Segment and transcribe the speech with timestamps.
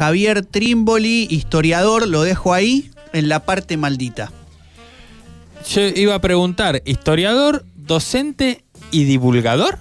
[0.00, 4.30] Javier Trimboli, historiador, lo dejo ahí en la parte maldita.
[5.68, 9.80] Yo iba a preguntar, ¿historiador, docente y divulgador?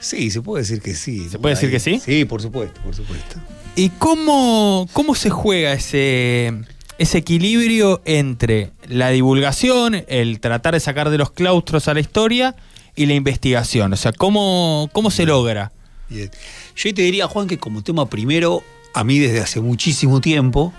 [0.00, 1.28] Sí, se puede decir que sí.
[1.28, 2.00] ¿Se puede decir que sí?
[2.02, 3.36] Sí, por supuesto, por supuesto.
[3.76, 6.54] ¿Y cómo, cómo se juega ese,
[6.96, 12.56] ese equilibrio entre la divulgación, el tratar de sacar de los claustros a la historia
[12.96, 13.92] y la investigación?
[13.92, 15.72] O sea, ¿cómo, cómo se logra?
[16.08, 16.30] Bien.
[16.74, 18.62] Yo te diría, Juan, que como tema primero,
[18.94, 20.72] a mí desde hace muchísimo tiempo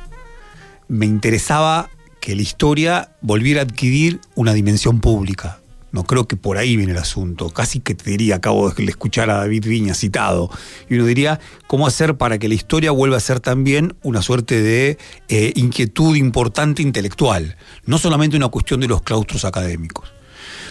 [0.88, 1.90] me interesaba
[2.22, 5.60] que la historia volviera a adquirir una dimensión pública.
[5.92, 7.50] No creo que por ahí viene el asunto.
[7.52, 10.50] Casi que te diría, acabo de escuchar a David Viña citado,
[10.90, 14.62] y uno diría, ¿cómo hacer para que la historia vuelva a ser también una suerte
[14.62, 14.98] de
[15.30, 17.56] eh, inquietud importante intelectual?
[17.86, 20.15] No solamente una cuestión de los claustros académicos.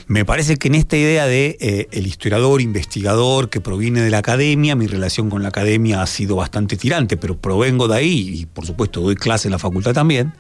[0.07, 4.19] Me parece que en esta idea de eh, el historiador, investigador que proviene de la
[4.19, 8.47] academia, mi relación con la academia ha sido bastante tirante, pero provengo de ahí y
[8.47, 10.35] por supuesto doy clase en la facultad también.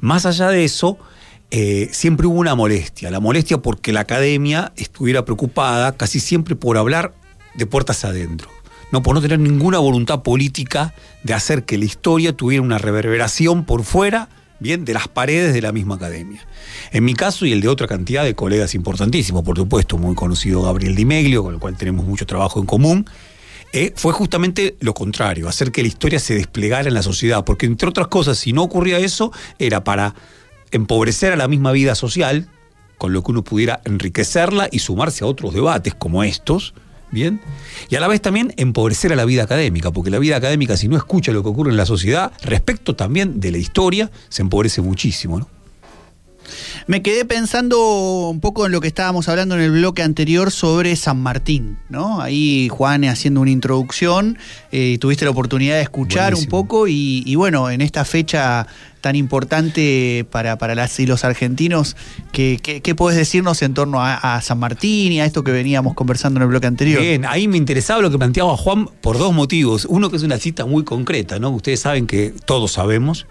[0.00, 0.98] Más allá de eso,
[1.50, 3.10] eh, siempre hubo una molestia.
[3.10, 7.14] La molestia porque la academia estuviera preocupada casi siempre por hablar
[7.54, 8.48] de puertas adentro.
[8.92, 13.64] No por no tener ninguna voluntad política de hacer que la historia tuviera una reverberación
[13.64, 14.28] por fuera,
[14.60, 16.46] bien, de las paredes de la misma academia.
[16.92, 20.62] En mi caso y el de otra cantidad de colegas importantísimos, por supuesto, muy conocido
[20.62, 23.06] Gabriel Di Meglio, con el cual tenemos mucho trabajo en común,
[23.72, 27.66] eh, fue justamente lo contrario, hacer que la historia se desplegara en la sociedad, porque
[27.66, 30.14] entre otras cosas, si no ocurría eso, era para
[30.70, 32.48] empobrecer a la misma vida social,
[32.98, 36.74] con lo que uno pudiera enriquecerla y sumarse a otros debates como estos,
[37.10, 37.40] ¿bien?
[37.88, 40.88] Y a la vez también empobrecer a la vida académica, porque la vida académica, si
[40.88, 44.82] no escucha lo que ocurre en la sociedad, respecto también de la historia, se empobrece
[44.82, 45.48] muchísimo, ¿no?
[46.86, 50.94] Me quedé pensando un poco en lo que estábamos hablando en el bloque anterior sobre
[50.96, 52.20] San Martín, ¿no?
[52.20, 54.38] Ahí Juan haciendo una introducción,
[54.70, 58.66] eh, tuviste la oportunidad de escuchar un poco y, bueno, en esta fecha
[59.06, 61.96] tan importante para, para las y los argentinos,
[62.32, 66.38] ¿qué, qué, podés decirnos en torno a, San Martín y a esto que veníamos conversando
[66.38, 67.00] en el bloque anterior?
[67.00, 69.86] Bien, ahí me interesaba lo que planteaba Juan por dos motivos.
[69.88, 71.50] Uno que es una cita muy concreta, ¿no?
[71.50, 73.28] Ustedes saben que todos sabemos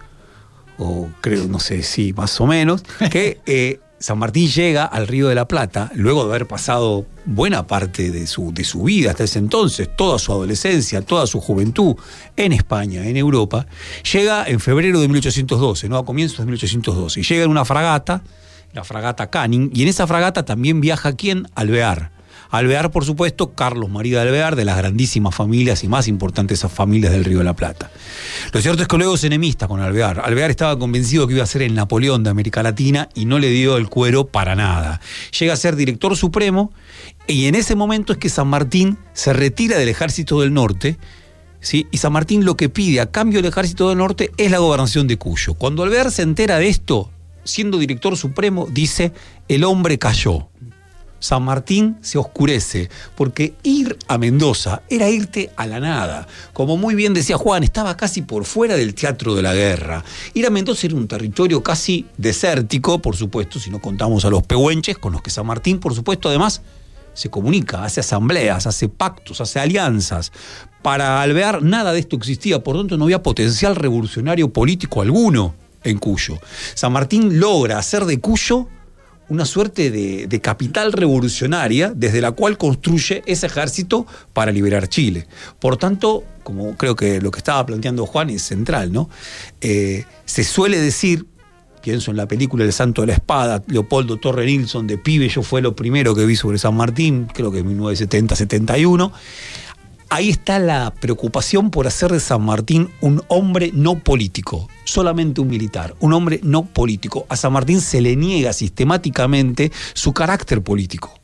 [0.78, 5.30] o creo, no sé si más o menos, que eh, San Martín llega al Río
[5.30, 9.24] de la Plata, luego de haber pasado buena parte de su, de su vida hasta
[9.24, 11.96] ese entonces, toda su adolescencia, toda su juventud
[12.36, 13.66] en España, en Europa,
[14.14, 15.98] llega en febrero de 1812, ¿no?
[15.98, 18.22] a comienzos de 1812, y llega en una fragata,
[18.74, 21.48] la fragata Canning, y en esa fragata también viaja quién?
[21.56, 22.15] Alvear
[22.58, 27.12] Alvear, por supuesto, Carlos María de Alvear, de las grandísimas familias y más importantes familias
[27.12, 27.92] del Río de la Plata.
[28.52, 30.20] Lo cierto es que luego es enemista con Alvear.
[30.20, 33.50] Alvear estaba convencido que iba a ser el Napoleón de América Latina y no le
[33.50, 35.02] dio el cuero para nada.
[35.38, 36.72] Llega a ser director supremo
[37.28, 40.98] y en ese momento es que San Martín se retira del ejército del norte.
[41.60, 41.88] ¿Sí?
[41.90, 45.08] Y San Martín lo que pide a cambio del ejército del norte es la gobernación
[45.08, 45.56] de Cuyo.
[45.56, 47.10] Cuando Alvear se entera de esto,
[47.44, 49.14] siendo director supremo, dice,
[49.48, 50.50] el hombre cayó.
[51.25, 56.28] San Martín se oscurece, porque ir a Mendoza era irte a la nada.
[56.53, 60.03] Como muy bien decía Juan, estaba casi por fuera del teatro de la guerra.
[60.35, 64.44] Ir a Mendoza era un territorio casi desértico, por supuesto, si no contamos a los
[64.44, 66.62] pehuenches, con los que San Martín, por supuesto, además
[67.16, 70.31] se comunica, hace asambleas, hace pactos, hace alianzas.
[70.84, 75.97] Para alvear nada de esto existía, por tanto no había potencial revolucionario político alguno en
[75.97, 76.38] Cuyo.
[76.75, 78.68] San Martín logra hacer de Cuyo
[79.30, 85.28] una suerte de, capital revolucionaria desde la cual construye ese ejército para liberar Chile.
[85.59, 89.09] Por tanto, como creo que lo que estaba planteando Juan es central, ¿no?
[89.62, 91.25] Eh, se suele decir,
[91.81, 95.41] pienso en la película El Santo de la Espada, Leopoldo Torre Nilsson, de pibe, yo
[95.41, 99.12] fue lo primero que vi sobre San Martín, creo que en 1970-71
[100.10, 105.48] ahí está la preocupación por hacer de San Martín un hombre no político, solamente un
[105.48, 107.26] militar, un hombre no político.
[107.30, 111.20] A San Martín se le niega sistemáticamente su carácter político.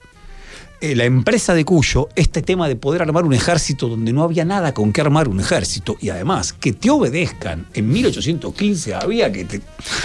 [0.81, 4.46] Eh, la empresa de Cuyo, este tema de poder armar un ejército donde no había
[4.46, 7.68] nada con qué armar un ejército y además que te obedezcan.
[7.75, 9.61] En 1815 había que te...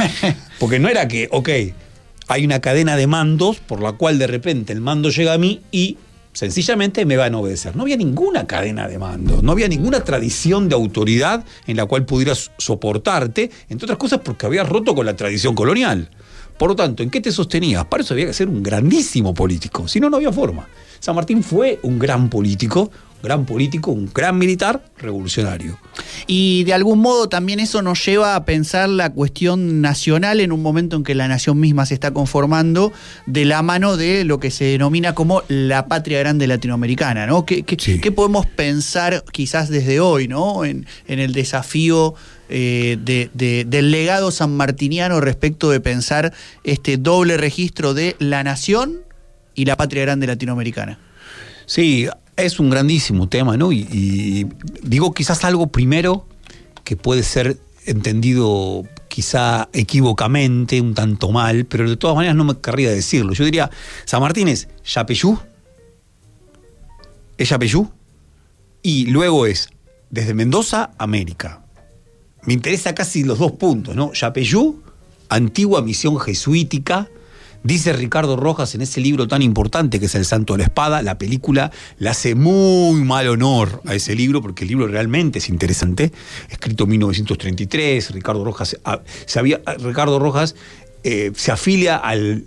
[0.60, 1.48] Porque no era que, ok,
[2.28, 5.62] hay una cadena de mandos por la cual de repente el mando llega a mí
[5.70, 5.96] y
[6.36, 7.74] sencillamente me van a obedecer.
[7.74, 12.04] No había ninguna cadena de mando, no había ninguna tradición de autoridad en la cual
[12.04, 16.10] pudieras soportarte, entre otras cosas porque habías roto con la tradición colonial.
[16.58, 17.86] Por lo tanto, ¿en qué te sostenías?
[17.86, 20.68] Para eso había que ser un grandísimo político, si no, no había forma.
[21.00, 22.90] San Martín fue un gran político,
[23.22, 25.78] gran político, un gran militar revolucionario.
[26.26, 30.62] Y de algún modo también eso nos lleva a pensar la cuestión nacional en un
[30.62, 32.92] momento en que la nación misma se está conformando
[33.26, 37.44] de la mano de lo que se denomina como la patria grande latinoamericana, ¿no?
[37.46, 37.64] ¿Qué,
[38.14, 40.64] podemos pensar quizás desde hoy, ¿no?
[40.64, 42.14] En, el desafío
[42.48, 42.98] eh,
[43.32, 46.32] del legado sanmartiniano respecto de pensar
[46.64, 49.00] este doble registro de la nación
[49.54, 50.98] y la patria grande latinoamericana.
[51.66, 53.72] Sí, es un grandísimo tema, ¿no?
[53.72, 54.46] Y,
[54.82, 56.26] digo quizás algo primero
[56.84, 62.58] que puede ser entendido quizá equivocamente, un tanto mal, pero de todas maneras no me
[62.58, 63.32] querría decirlo.
[63.32, 63.70] Yo diría,
[64.04, 65.38] San Martín es Yapeyú,
[67.38, 67.90] es Yapeyú,
[68.82, 69.70] y luego es
[70.10, 71.64] desde Mendoza, América.
[72.42, 74.12] Me interesa casi los dos puntos, ¿no?
[74.12, 74.82] Yapeyú,
[75.28, 77.08] antigua misión jesuítica,
[77.62, 81.02] Dice Ricardo Rojas en ese libro tan importante que es El Santo de la Espada,
[81.02, 85.48] la película le hace muy mal honor a ese libro porque el libro realmente es
[85.48, 86.12] interesante,
[86.48, 89.00] escrito en 1933, Ricardo Rojas, ah,
[89.36, 90.54] había, Ricardo Rojas
[91.04, 92.44] eh, se afilia al,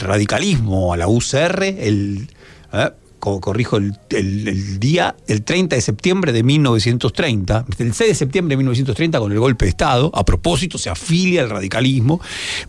[0.00, 2.28] radicalismo, a la UCR, el,
[2.72, 2.90] ¿eh?
[3.18, 9.18] Corrijo el, día, el 30 de septiembre de 1930, el 6 de septiembre de 1930
[9.18, 12.20] con el golpe de Estado, a propósito se afilia al radicalismo,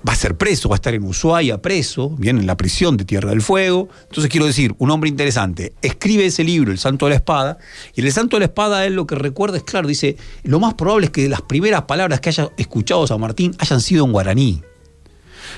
[0.08, 3.06] va a ser preso, va a estar en Ushuaia preso, viene en la prisión de
[3.06, 3.90] Tierra del Fuego.
[4.04, 7.58] Entonces quiero decir, un hombre interesante, escribe ese libro, El Santo de la Espada,
[7.96, 10.74] y El Santo de la Espada él lo que recuerda es claro, dice, lo más
[10.74, 14.62] probable es que las primeras palabras que haya escuchado San Martín hayan sido en guaraní.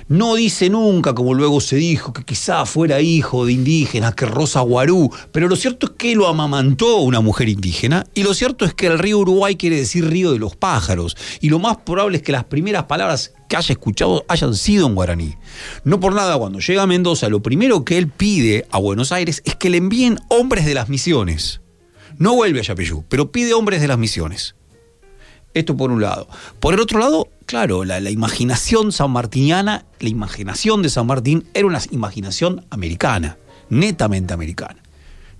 [0.07, 4.62] No dice nunca, como luego se dijo, que quizá fuera hijo de indígenas, que Rosa
[4.62, 8.74] Guarú, pero lo cierto es que lo amamantó una mujer indígena, y lo cierto es
[8.74, 12.24] que el río Uruguay quiere decir río de los pájaros, y lo más probable es
[12.24, 15.36] que las primeras palabras que haya escuchado hayan sido en guaraní.
[15.84, 19.42] No por nada, cuando llega a Mendoza, lo primero que él pide a Buenos Aires
[19.46, 21.62] es que le envíen hombres de las misiones.
[22.18, 24.56] No vuelve a Yapeyú, pero pide hombres de las misiones.
[25.54, 26.28] Esto por un lado.
[26.60, 31.81] Por el otro lado, claro, la, imaginación sanmartiniana, la imaginación de San Martín era una
[31.90, 33.40] imaginación americana,
[33.72, 34.75] netamente americana.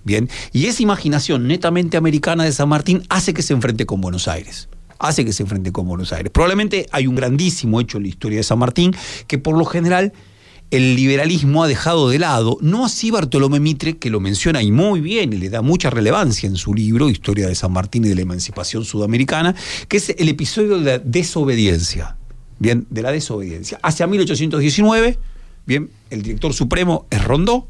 [0.02, 4.26] Bien, y esa imaginación netamente americana de San Martín hace que se enfrente con Buenos
[4.26, 4.68] Aires.
[4.98, 6.32] Hace que se enfrente con Buenos Aires.
[6.32, 8.92] Probablemente hay un grandísimo hecho en la historia de San Martín
[9.28, 10.12] que por lo general
[10.70, 15.00] el liberalismo ha dejado de lado, no así Bartolomé Mitre, que lo menciona y muy
[15.00, 18.14] bien y le da mucha relevancia en su libro, Historia de San Martín y de
[18.14, 19.54] la Emancipación Sudamericana,
[19.88, 22.16] que es el episodio de la desobediencia.
[22.60, 23.80] Bien, de la desobediencia.
[23.82, 25.18] Hacia 1819,
[25.66, 27.66] bien, el director supremo es Rondó,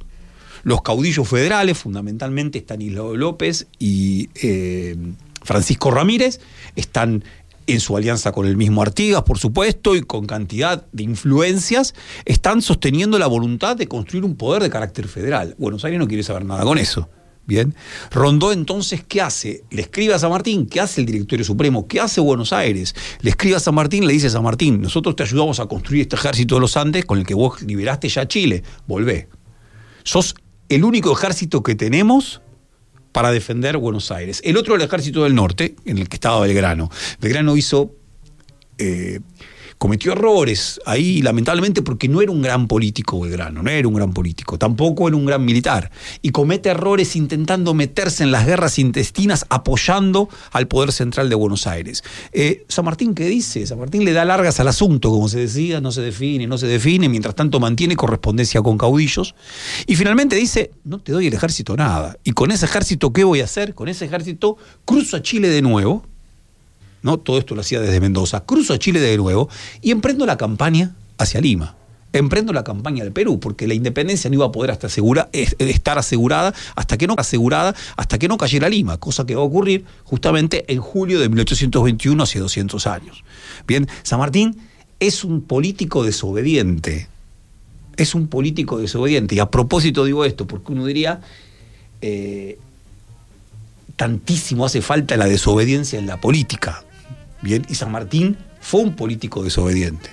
[0.62, 4.96] los caudillos federales, fundamentalmente Estanislao López y eh,
[5.42, 6.40] Francisco Ramírez,
[6.76, 7.24] están
[7.72, 11.94] en su alianza con el mismo Artigas, por supuesto, y con cantidad de influencias,
[12.24, 15.54] están sosteniendo la voluntad de construir un poder de carácter federal.
[15.58, 17.08] Buenos Aires no quiere saber nada con eso.
[17.46, 17.74] Bien.
[18.12, 19.64] Rondó entonces, ¿qué hace?
[19.70, 21.88] Le escribe a San Martín, ¿qué hace el Directorio Supremo?
[21.88, 22.94] ¿Qué hace Buenos Aires?
[23.22, 26.02] Le escribe a San Martín, le dice a San Martín, nosotros te ayudamos a construir
[26.02, 28.62] este ejército de los Andes con el que vos liberaste ya Chile.
[28.86, 29.28] Volvé.
[30.04, 30.36] Sos
[30.68, 32.40] el único ejército que tenemos
[33.12, 34.40] para defender Buenos Aires.
[34.44, 36.90] El otro el ejército del norte, en el que estaba Belgrano.
[37.20, 37.94] Belgrano hizo
[38.78, 39.20] eh,
[39.80, 44.12] cometió errores ahí, lamentablemente, porque no era un gran político Belgrano, no era un gran
[44.12, 45.90] político, tampoco era un gran militar.
[46.20, 51.66] Y comete errores intentando meterse en las guerras intestinas, apoyando al poder central de Buenos
[51.66, 52.04] Aires.
[52.30, 53.66] Eh, San Martín, ¿qué dice?
[53.66, 56.66] San Martín le da largas al asunto, como se decía, no se define, no se
[56.66, 59.34] define, mientras tanto mantiene correspondencia con caudillos.
[59.86, 62.18] Y finalmente dice, no te doy el ejército nada.
[62.22, 63.74] Y con ese ejército, ¿qué voy a hacer?
[63.74, 66.04] Con ese ejército cruzo a Chile de nuevo
[67.02, 67.18] ¿no?
[67.18, 68.44] Todo esto lo hacía desde Mendoza.
[68.44, 69.48] Cruzo a Chile de nuevo
[69.80, 71.76] y emprendo la campaña hacia Lima.
[72.12, 76.52] Emprendo la campaña del Perú, porque la independencia no iba a poder hasta estar asegurada
[76.74, 80.64] hasta que no asegurada hasta que no cayera Lima, cosa que va a ocurrir justamente
[80.72, 83.22] en julio de 1821, hace 200 años.
[83.64, 84.56] Bien, San Martín
[84.98, 87.08] es un político desobediente.
[87.96, 89.36] Es un político desobediente.
[89.36, 91.20] Y a propósito digo esto, porque uno diría,
[92.02, 92.58] eh,
[93.94, 96.82] tantísimo hace falta la desobediencia en la política.
[97.42, 100.10] Bien, y San Martín fue un político desobediente.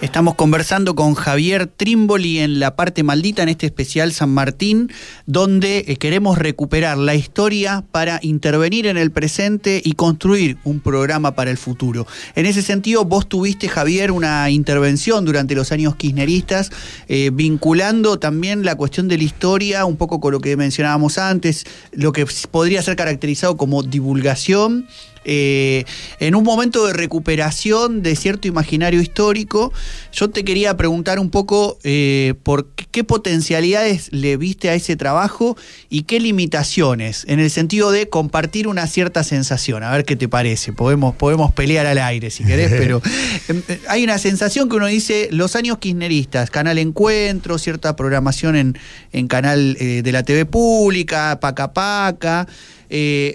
[0.00, 4.92] Estamos conversando con Javier Trimboli en la parte maldita, en este especial San Martín,
[5.24, 11.34] donde eh, queremos recuperar la historia para intervenir en el presente y construir un programa
[11.34, 12.06] para el futuro.
[12.34, 16.70] En ese sentido, vos tuviste, Javier, una intervención durante los años kirchneristas,
[17.08, 21.64] eh, vinculando también la cuestión de la historia, un poco con lo que mencionábamos antes,
[21.92, 24.86] lo que podría ser caracterizado como divulgación
[25.24, 25.84] Eh,
[26.20, 29.72] en un momento de recuperación de cierto imaginario histórico,
[30.12, 35.56] yo te quería preguntar un poco eh, por qué potencialidades le viste a ese trabajo
[35.88, 39.82] y qué limitaciones, en el sentido de compartir una cierta sensación.
[39.82, 40.72] A ver qué te parece.
[40.72, 43.00] Podemos, podemos pelear al aire si querés, pero
[43.48, 48.56] em, eh, hay una sensación que uno dice, los años kirchneristas, Canal Encuentro, cierta programación
[48.56, 48.78] en,
[49.12, 52.46] en canal de la TV pública, Paca Paca.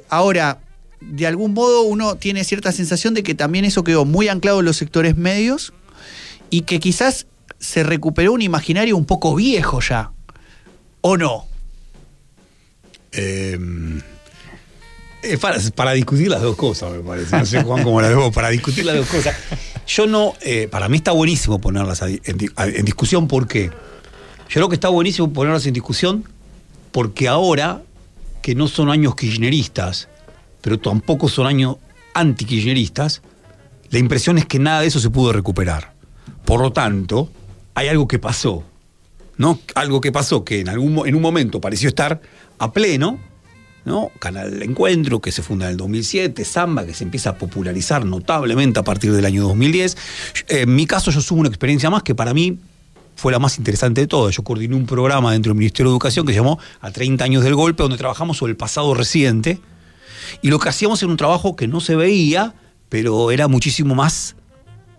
[0.10, 0.60] ahora,
[1.02, 4.66] de algún modo uno tiene cierta sensación de que también eso quedó muy anclado en
[4.66, 5.74] los sectores medios
[6.50, 7.28] y que quizás
[7.60, 10.12] se recuperó un imaginario un poco viejo ya.
[11.02, 11.46] ¿O no?
[13.12, 14.02] Em,
[15.76, 17.38] para, discutir las dos cosas, me parece.
[17.38, 19.36] No sé, Juan, cómo la veo, para discutir las dos cosas.
[19.88, 23.72] Yo no, eh, para mí está buenísimo ponerlas en, en discusión porque
[24.50, 26.26] yo creo que está buenísimo ponerlas en discusión
[26.92, 27.82] porque ahora,
[28.42, 30.09] que no son años kirchneristas,
[30.62, 31.78] pero tampoco son años
[32.14, 33.22] anti-kirchneristas,
[33.92, 35.94] la impresión es que nada de eso se pudo recuperar.
[36.46, 37.30] Por lo tanto,
[37.74, 38.64] hay algo que pasó,
[39.38, 39.60] ¿no?
[39.76, 42.22] Algo que pasó que en, algún, en un momento pareció estar
[42.60, 43.20] a pleno,
[43.86, 44.12] ¿no?
[44.20, 48.06] Canal de Encuentro, que se funda en el 2007, Samba, que se empieza a popularizar
[48.06, 49.98] notablemente a partir del año 2010.
[50.50, 52.60] En mi caso, yo subo una experiencia más que para mí
[53.16, 54.36] fue la más interesante de todas.
[54.36, 57.44] Yo coordiné un programa dentro del Ministerio de Educación que se llamó A 30 años
[57.44, 59.60] del golpe, donde trabajamos sobre el pasado reciente,
[60.42, 62.56] y lo que hacíamos era un trabajo que no se veía,
[62.90, 64.36] pero era muchísimo más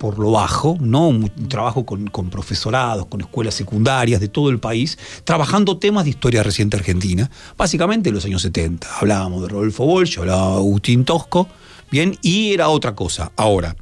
[0.00, 1.08] por lo bajo, ¿no?
[1.08, 6.42] Un, trabajo con, profesorados, con escuelas secundarias de todo el país, trabajando temas de historia
[6.42, 8.88] reciente argentina, básicamente en los años 70.
[8.98, 11.48] Hablábamos de Rodolfo Walsh, hablaba de Agustín Tosco,
[11.90, 13.30] bien, y era otra cosa.
[13.36, 13.76] Ahora,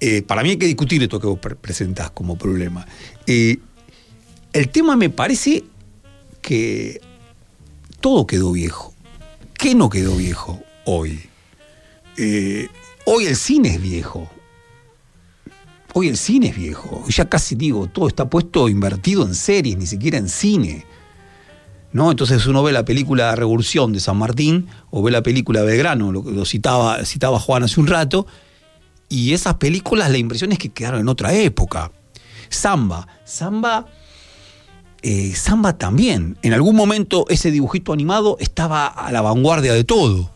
[0.00, 2.86] eh, para mí hay que discutir esto que vos presentás como problema.
[3.26, 3.56] Eh,
[4.52, 5.64] el tema me parece
[6.42, 7.00] que
[8.00, 8.91] todo quedó viejo.
[9.62, 11.20] ¿Qué no quedó viejo hoy?
[12.16, 12.68] Eh,
[13.04, 14.28] hoy el cine es viejo.
[15.94, 17.04] Hoy el cine es viejo.
[17.08, 20.84] Ya casi digo, todo está puesto invertido en series, ni siquiera en cine.
[21.92, 22.10] ¿No?
[22.10, 26.22] Entonces uno ve la película Revolución de San Martín o ve la película Belgrano, lo,
[26.22, 28.26] lo citaba, citaba Juan hace un rato,
[29.08, 31.92] y esas películas la impresión es que quedaron en otra época.
[32.48, 33.06] Samba.
[33.24, 33.86] Samba
[35.02, 36.38] eh, Samba también.
[36.42, 40.30] En algún momento ese dibujito animado estaba a la vanguardia de todo.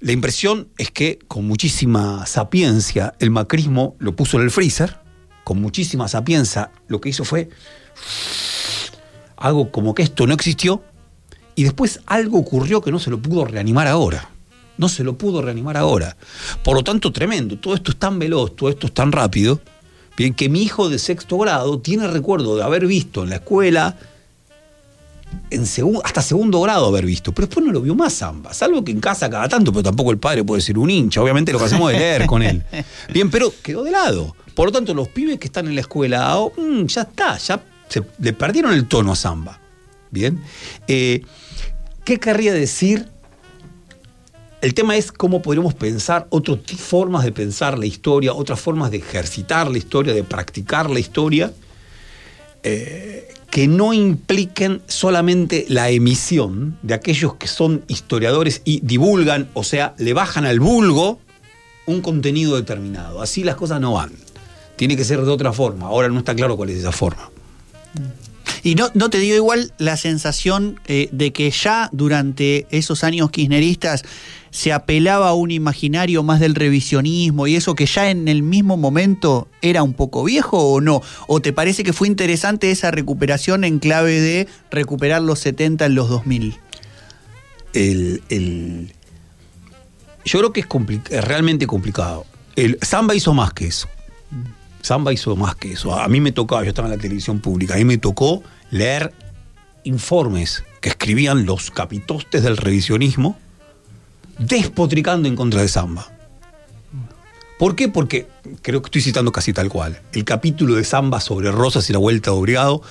[0.00, 4.98] La impresión es que con muchísima sapiencia el macrismo lo puso en el freezer,
[5.44, 7.48] con muchísima sapiencia lo que hizo fue
[9.36, 10.82] algo como que esto no existió
[11.54, 14.30] y después algo ocurrió que no se lo pudo reanimar ahora.
[14.78, 16.18] No se lo pudo reanimar ahora.
[16.62, 17.58] Por lo tanto, tremendo.
[17.58, 19.60] Todo esto es tan veloz, todo esto es tan rápido
[20.16, 23.96] Bien, que mi hijo de sexto grado tiene recuerdo de haber visto en la escuela,
[25.50, 25.64] en
[26.02, 29.00] hasta segundo grado haber visto, pero después no lo vio más Samba, salvo que en
[29.00, 31.92] casa cada tanto, pero tampoco el padre puede ser un hincha, obviamente lo que hacemos
[31.92, 32.62] es leer con él.
[33.12, 34.34] Bien, pero quedó de lado.
[34.54, 37.62] Por lo tanto, los pibes que están en la escuela, oh, mm, ya está, ya
[37.88, 39.60] se, le perdieron el tono a Samba.
[40.10, 40.42] Bien.
[40.88, 41.22] Eh,
[42.04, 43.06] ¿Qué querría decir
[44.62, 48.98] el tema es cómo podríamos pensar otras formas de pensar la historia, otras formas de
[48.98, 51.52] ejercitar la historia, de practicar la historia,
[52.62, 59.62] eh, que no impliquen solamente la emisión de aquellos que son historiadores y divulgan, o
[59.62, 61.20] sea, le bajan al vulgo
[61.86, 63.22] un contenido determinado.
[63.22, 64.12] Así las cosas no van.
[64.76, 65.86] Tiene que ser de otra forma.
[65.86, 67.30] Ahora no está claro cuál es esa forma.
[68.62, 73.30] Y no, no te dio igual la sensación eh, de que ya durante esos años
[73.30, 74.02] kirchneristas
[74.56, 78.78] se apelaba a un imaginario más del revisionismo y eso que ya en el mismo
[78.78, 81.02] momento era un poco viejo o no?
[81.26, 85.94] ¿O te parece que fue interesante esa recuperación en clave de recuperar los 70 en
[85.94, 86.56] los 2000?
[87.74, 88.94] El,
[90.24, 92.24] Yo creo que es, realmente complicado.
[92.54, 93.88] El Samba hizo más que eso.
[94.80, 95.94] Samba hizo más que eso.
[95.94, 99.12] A mí me tocaba, yo estaba en la televisión pública, a mí me tocó leer
[99.84, 103.36] informes que escribían los capitostes del revisionismo
[104.38, 106.06] despotricando en contra de Samba.
[107.58, 107.88] ¿Por qué?
[107.88, 108.26] Porque
[108.60, 110.00] creo que estoy citando casi tal cual.
[110.12, 112.82] El capítulo de Samba sobre Rosas y la Vuelta de Obligado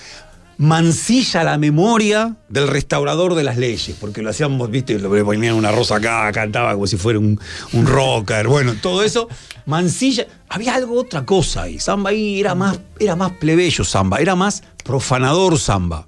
[0.57, 5.71] mancilla la memoria del restaurador de las leyes, porque lo hacíamos, viste, lo ponían una
[5.71, 7.39] rosa acá, cantaba como si fuera un,
[7.73, 9.27] rocker, bueno, todo eso,
[9.65, 10.25] mancilla.
[10.49, 11.77] Había algo, otra cosa ahí.
[11.77, 16.07] Samba ahí era más, era más plebeyo Samba, era más profanador Samba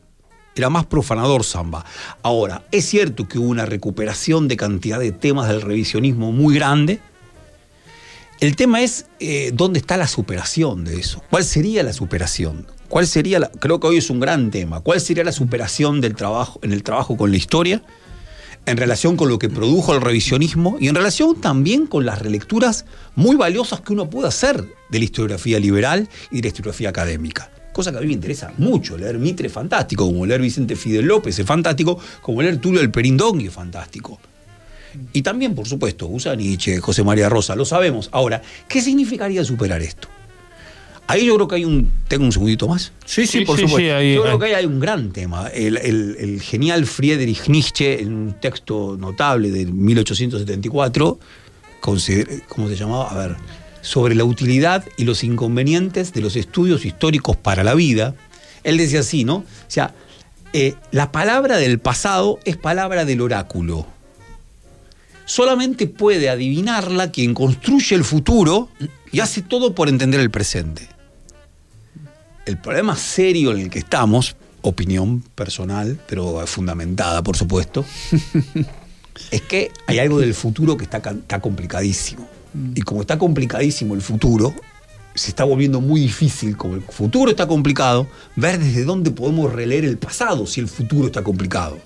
[0.61, 1.85] era más profanador samba.
[2.23, 6.99] Ahora, es cierto que hubo una recuperación de cantidad de temas del revisionismo muy grande.
[8.39, 11.23] El tema es eh, dónde está la superación de eso.
[11.29, 12.67] ¿Cuál sería la superación?
[12.87, 14.81] ¿Cuál sería la, creo que hoy es un gran tema.
[14.81, 17.81] ¿Cuál sería la superación del trabajo en el trabajo con la historia?
[18.67, 22.83] en relación con lo que produjo el revisionismo y en relación también con las relecturas
[23.15, 24.57] muy valiosas que uno puede hacer
[24.89, 27.49] de la historiografía liberal y de la historiografía académica.
[27.77, 31.05] Cosa que a mí me interesa mucho, leer Mitre es fantástico, como leer Vicente Fidel
[31.05, 34.19] López es fantástico, como leer Tulio el Perindón es fantástico.
[35.13, 38.09] Y también, por supuesto, usa Nietzsche, José María Rosa, lo sabemos.
[38.13, 40.07] Ahora, ¿qué significaría superar esto?
[41.05, 41.91] Ahí yo creo que hay un.
[42.07, 42.93] ¿Tengo un segundito más?
[43.05, 44.01] Sí, sí, por supuesto.
[44.01, 45.47] yo creo que ahí hay un gran tema.
[45.49, 51.19] El, genial Friedrich Nietzsche, en un texto notable de 1874,
[51.79, 53.11] ¿cómo se llamaba?
[53.11, 53.37] A ver.
[53.81, 58.15] Sobre la utilidad y los inconvenientes de los estudios históricos para la vida.
[58.63, 59.35] Él decía así, ¿no?
[59.35, 59.93] O sea,
[60.53, 63.87] eh, la palabra del pasado es palabra del oráculo
[65.27, 68.69] solamente puede adivinarla quien construye el futuro
[69.11, 70.87] y hace todo por entender el presente.
[72.45, 77.85] El problema serio en el que estamos, opinión personal, pero fundamentada, por supuesto,
[79.31, 82.27] es que hay algo del futuro que está, está complicadísimo.
[82.75, 84.53] Y como está complicadísimo el futuro,
[85.17, 89.83] se está volviendo muy difícil, como el futuro está complicado, ver desde dónde podemos releer
[89.85, 91.79] el pasado si el futuro está complicado.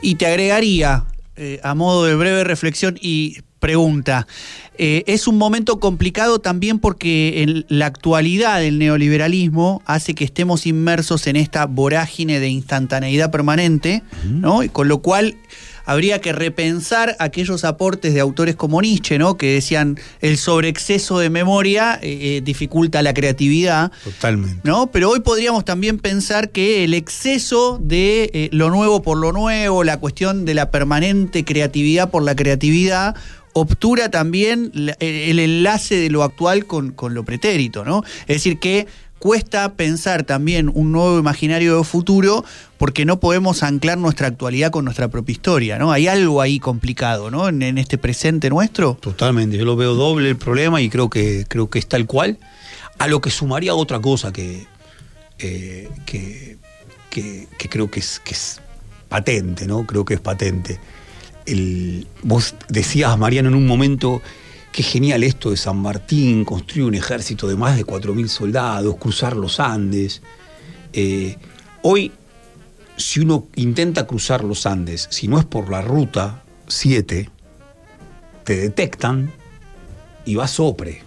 [0.00, 1.04] Y te agregaría,
[1.36, 4.26] eh, a modo de breve reflexión y pregunta,
[4.78, 10.66] eh, es un momento complicado también porque en la actualidad el neoliberalismo hace que estemos
[10.66, 14.62] inmersos en esta vorágine de instantaneidad permanente, ¿no?
[14.62, 15.36] Y con lo cual
[15.86, 19.38] habría que repensar aquellos aportes de autores como Nietzsche, ¿no?
[19.38, 23.92] Que decían el sobreexceso de memoria eh, eh, dificulta la creatividad.
[24.04, 24.60] Totalmente.
[24.64, 24.88] ¿no?
[24.88, 29.84] Pero hoy podríamos también pensar que el exceso de eh, lo nuevo por lo nuevo,
[29.84, 33.14] la cuestión de la permanente creatividad por la creatividad,
[33.52, 38.02] obtura también el enlace de lo actual con, con lo pretérito, ¿no?
[38.26, 38.86] Es decir, que
[39.18, 42.44] cuesta pensar también un nuevo imaginario de futuro
[42.78, 45.92] porque no podemos anclar nuestra actualidad con nuestra propia historia, ¿no?
[45.92, 47.48] Hay algo ahí complicado, ¿no?
[47.48, 48.98] En, este presente nuestro.
[49.00, 52.38] Totalmente, yo lo veo doble el problema y creo que, creo que es tal cual.
[52.98, 54.66] A lo que sumaría otra cosa que,
[55.38, 56.58] eh, que,
[57.70, 58.60] creo que es, que es
[59.08, 59.86] patente, ¿no?
[59.86, 60.78] Creo que es patente.
[61.46, 64.22] El, vos decías, Mariano, en un momento
[64.76, 69.34] Qué genial esto de San Martín, construir un ejército de más de 4.000 soldados, cruzar
[69.34, 70.20] los Andes.
[70.92, 71.38] Eh,
[71.80, 72.12] hoy,
[72.94, 77.30] si uno intenta cruzar los Andes, si no es por la ruta 7,
[78.44, 79.32] te detectan
[80.26, 81.02] y vas sopre.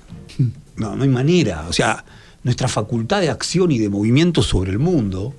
[0.75, 1.67] No, no hay manera.
[1.69, 2.03] O sea,
[2.41, 5.35] nuestra facultad de acción y de movimiento sobre el mundo,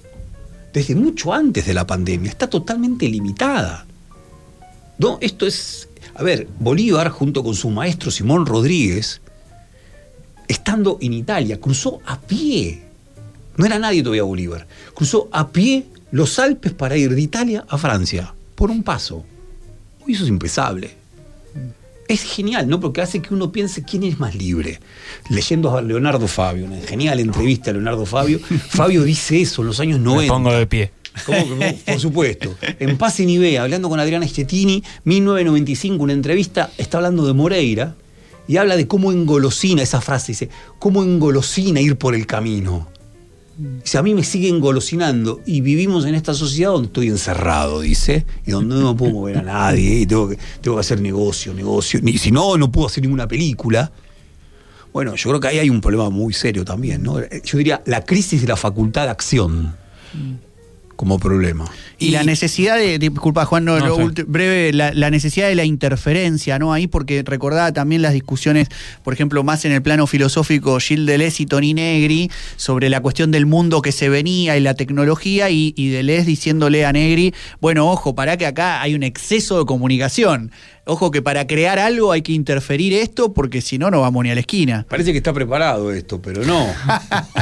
[0.73, 3.87] desde mucho antes de la pandemia, está totalmente limitada.
[4.99, 5.89] No, esto es
[6.21, 9.23] a ver, Bolívar, junto con su maestro Simón Rodríguez,
[10.47, 12.83] estando en Italia, cruzó a pie.
[13.57, 14.67] No era nadie todavía Bolívar.
[14.93, 19.25] Cruzó a pie los Alpes para ir de Italia a Francia, por un paso.
[20.05, 20.91] Hoy eso es impensable.
[22.07, 22.81] Es genial, ¿no?
[22.81, 24.79] Porque hace que uno piense quién es más libre.
[25.31, 29.81] Leyendo a Leonardo Fabio, una genial entrevista a Leonardo Fabio, Fabio dice eso en los
[29.81, 30.23] años 90.
[30.23, 30.93] Me pongo de pie.
[31.87, 32.55] Por supuesto.
[32.79, 37.97] En Paz y Nive, hablando con Adriana Stetini, 1995, una entrevista, está hablando de Moreira
[38.47, 42.89] y habla de cómo engolosina, esa frase dice, cómo engolosina ir por el camino.
[43.85, 48.25] Dice, a mí me sigue engolosinando y vivimos en esta sociedad donde estoy encerrado, dice,
[48.47, 52.01] y donde no puedo mover a nadie y tengo que, tengo que hacer negocio, negocio.
[52.03, 53.93] Ni, si no, no puedo hacer ninguna película.
[54.93, 57.21] Bueno, yo creo que ahí hay un problema muy serio también, ¿no?
[57.21, 59.75] Yo diría la crisis de la facultad de acción
[61.01, 61.65] como problema.
[62.01, 63.77] Y, la necesidad de, disculpa Juan, no,
[64.27, 66.73] breve, la, necesidad de la interferencia, ¿no?
[66.73, 68.69] Ahí porque recordaba también las discusiones,
[69.05, 73.31] por ejemplo, más en el plano filosófico, Gilles Deleuze y Tony Negri, sobre la cuestión
[73.31, 77.91] del mundo que se venía y la tecnología, y, y Deleuze diciéndole a Negri, bueno,
[77.91, 80.51] ojo, para que acá hay un exceso de comunicación.
[80.87, 84.31] Ojo que para crear algo hay que interferir esto porque si no, no vamos ni
[84.31, 84.87] a la esquina.
[84.89, 86.67] Parece que está preparado esto, pero no.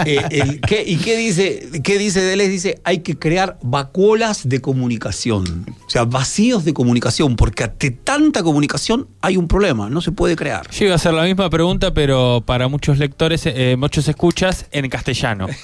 [0.06, 2.50] Eh, ¿Y qué dice, qué dice Deleuze?
[2.50, 5.66] Dice, hay que crear vacuolas de comunicación.
[5.86, 10.36] O sea, vacíos de comunicación, porque ante tanta comunicación hay un problema, no se puede
[10.36, 10.70] crear.
[10.70, 14.88] Yo iba a hacer la misma pregunta, pero para muchos lectores, eh, muchos escuchas, en
[14.88, 15.46] castellano.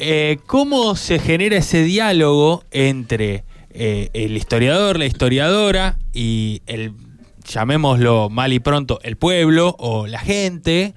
[0.00, 6.94] Eh, ¿Cómo se genera ese diálogo entre eh, el historiador, la historiadora y el,
[7.44, 10.94] llamémoslo mal y pronto, el pueblo o la gente,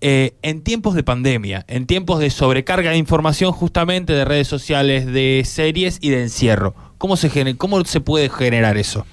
[0.00, 5.06] eh, en tiempos de pandemia, en tiempos de sobrecarga de información justamente de redes sociales,
[5.06, 6.74] de series y de encierro.
[6.98, 9.06] ¿Cómo se, cómo se puede generar eso?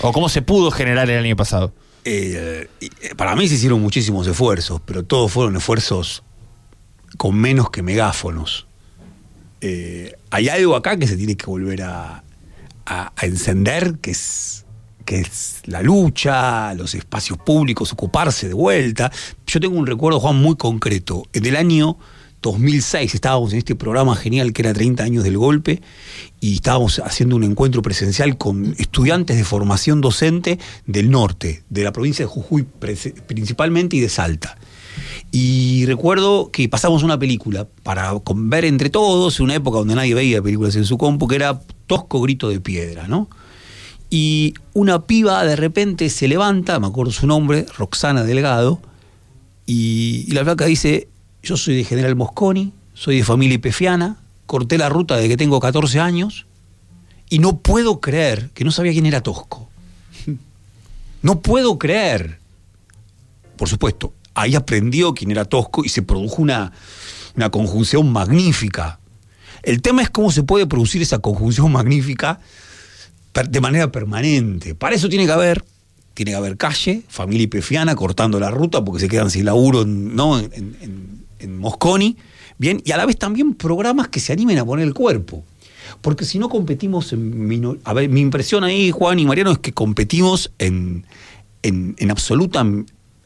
[0.00, 1.72] ¿O cómo se pudo generar el año pasado?
[2.04, 2.68] Eh,
[3.16, 6.22] para mí se hicieron muchísimos esfuerzos, pero todos fueron esfuerzos
[7.16, 8.66] con menos que megáfonos.
[10.30, 12.24] hay algo acá que se tiene que volver a,
[12.86, 14.63] a, a encender, que es,
[15.04, 19.10] que es la lucha, los espacios públicos, ocuparse de vuelta.
[19.46, 21.24] Yo tengo un recuerdo, Juan, muy concreto.
[21.32, 21.98] En el año
[22.42, 25.80] 2006 estábamos en este programa genial que era 30 años del golpe
[26.40, 31.92] y estábamos haciendo un encuentro presencial con estudiantes de formación docente del norte, de la
[31.92, 32.66] provincia de Jujuy
[33.26, 34.58] principalmente y de Salta.
[35.32, 40.42] Y recuerdo que pasamos una película para ver entre todos, una época donde nadie veía
[40.42, 43.28] películas en su compu, que era Tosco Grito de Piedra, ¿no?
[44.16, 48.80] Y una piba de repente se levanta, me acuerdo su nombre, Roxana Delgado,
[49.66, 51.08] y, la placa dice,
[51.42, 55.58] yo soy de General Mosconi, soy de familia ipefiana, corté la ruta desde que tengo
[55.58, 56.46] 14 años,
[57.28, 59.68] y no puedo creer que no sabía quién era Tosco.
[61.22, 62.38] No puedo creer.
[63.56, 66.70] Por supuesto, ahí aprendió quién era Tosco y se produjo una,
[67.34, 69.00] una conjunción magnífica.
[69.64, 72.38] El tema es cómo se puede producir esa conjunción magnífica
[73.42, 74.74] de manera permanente.
[74.74, 75.64] Para eso tiene que haber,
[76.14, 80.38] tiene que haber calle, familia ipefiana cortando la ruta porque se quedan sin laburo ¿no?
[80.38, 82.16] en, Mosconi,
[82.56, 85.44] bien, y a la vez también programas que se animen a poner el cuerpo.
[86.00, 89.72] Porque si no competimos en A ver, mi impresión ahí, Juan y Mariano, es que
[89.72, 91.04] competimos en,
[91.62, 92.64] en, en absoluta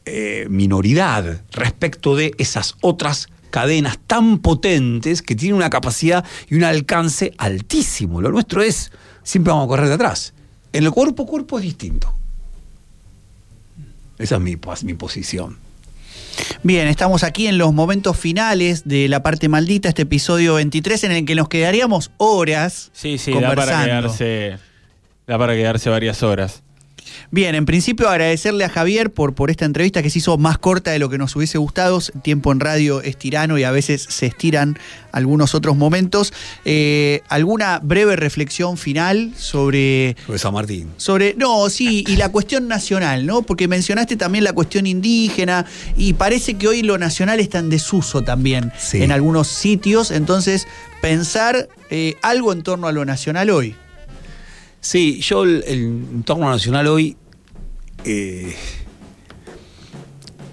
[0.05, 6.63] eh, minoridad respecto de esas otras cadenas tan potentes que tienen una capacidad y un
[6.63, 8.19] alcance altísimo.
[8.19, 8.91] Lo nuestro es,
[9.29, 10.33] siempre vamos a correr de atrás.
[10.73, 12.13] En el cuerpo cuerpo es distinto.
[14.17, 15.57] Esa es mi, mi posición.
[16.63, 21.11] Bien, estamos aquí en los momentos finales de la parte maldita, este episodio 23, en
[21.11, 22.89] el que nos quedaríamos horas.
[22.93, 24.57] Sí, sí, da para quedarse,
[25.27, 26.63] da para quedarse varias horas.
[27.31, 30.91] Bien, en principio agradecerle a Javier por, por esta entrevista que se hizo más corta
[30.91, 31.99] de lo que nos hubiese gustado.
[32.23, 34.77] Tiempo en radio es tirano y a veces se estiran
[35.11, 36.33] algunos otros momentos.
[36.65, 40.15] Eh, ¿Alguna breve reflexión final sobre...
[40.25, 40.89] Sobre San Martín.
[40.97, 43.41] Sobre, no, sí, y la cuestión nacional, ¿no?
[43.41, 45.65] Porque mencionaste también la cuestión indígena
[45.97, 50.11] y parece que hoy lo nacional está en desuso también en algunos sitios.
[50.11, 50.67] Entonces,
[51.01, 53.75] pensar eh, algo en torno a lo nacional hoy.
[54.81, 57.17] Sí, yo el, entorno nacional hoy,
[58.05, 58.55] eh,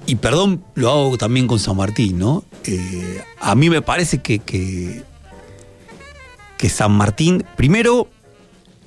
[0.07, 2.45] y perdón, lo hago también con San Martín, ¿no?
[2.65, 5.05] Eh, a mí me parece que, que,
[6.69, 8.09] San Martín, primero,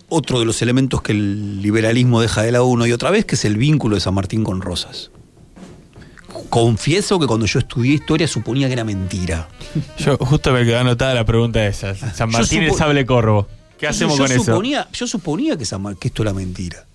[0.10, 3.36] otro de los elementos que el liberalismo deja de la uno y otra vez, que
[3.36, 5.12] es el vínculo de San Martín con Rosas.
[6.49, 9.47] Confieso que cuando yo estudié historia suponía que era mentira.
[9.97, 11.95] Yo justo me quedé anotada la pregunta esa.
[11.95, 13.47] San Martín es sable corvo.
[13.79, 14.61] ¿Qué hacemos con eso?
[14.91, 16.85] Yo suponía que, esto era mentira.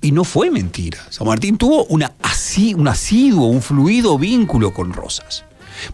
[0.00, 0.98] Y no fue mentira.
[1.10, 5.44] San Martín tuvo una así, un asiduo, un fluido vínculo con Rosas.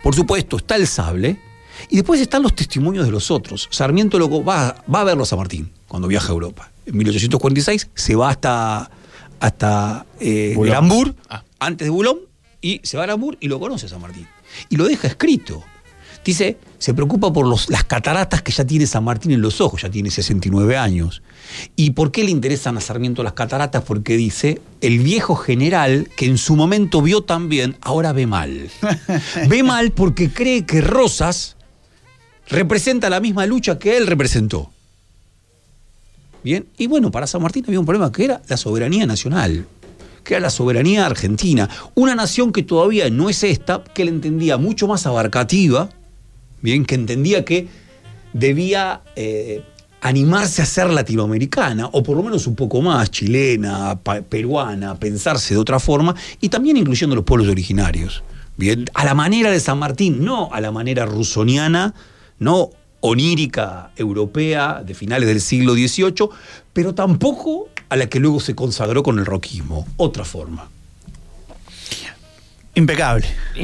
[0.03, 1.41] Por supuesto, está el sable.
[1.89, 3.69] Y después están los testimonios de los otros.
[3.71, 6.71] Sarmiento lo, va, va a verlo a San Martín cuando viaja a Europa.
[6.87, 8.91] En 1846 se va hasta,
[9.41, 10.57] hasta eh,
[11.29, 11.45] ah.
[11.59, 12.23] antes de Boulogne,
[12.61, 14.27] y se va a Arambur y lo conoce a San Martín.
[14.69, 15.65] Y lo deja escrito.
[16.25, 19.83] Dice, se preocupa por los, las cataratas que ya tiene San Martín en los ojos,
[19.83, 21.23] ya tiene 69 años.
[21.77, 23.83] ¿Y por qué le interesan a Sarmiento las cataratas?
[23.83, 28.71] Porque dice, el viejo general que en su momento vio tan bien, ahora ve mal.
[29.49, 31.57] ve mal porque cree que Rosas
[32.49, 34.71] representa la misma lucha que él representó.
[36.43, 39.67] Bien, y bueno, para San Martín había un problema que era la soberanía nacional
[40.25, 44.57] que era la soberanía argentina, una nación que todavía no es esta, que le entendía
[44.57, 45.91] mucho más abarcativa,
[46.65, 47.69] bien, que entendía que
[48.33, 49.63] debía eh,
[50.01, 54.01] animarse a ser latinoamericana, o por lo menos un poco más chilena,
[54.31, 58.25] peruana, pensarse de otra forma, y también incluyendo los pueblos originarios.
[58.57, 61.95] Bien, a la manera de San Martín, no a la manera rusoniana,
[62.39, 66.31] no onírica europea de finales del siglo XVIII,
[66.73, 70.71] pero tampoco a la que luego se consagró con el roquismo, otra forma.
[72.75, 73.27] Impecable.